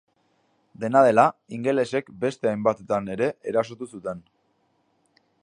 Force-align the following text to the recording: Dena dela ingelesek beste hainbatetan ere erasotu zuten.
Dena 0.83 1.03
dela 1.07 1.25
ingelesek 1.57 2.09
beste 2.25 2.49
hainbatetan 2.53 3.13
ere 3.17 3.29
erasotu 3.53 3.91
zuten. 3.93 4.27